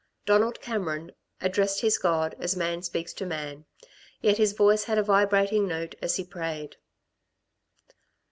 [0.25, 3.65] Donald Cameron addressed his God as man speaks to man;
[4.19, 6.77] yet his voice had a vibrating note as he prayed.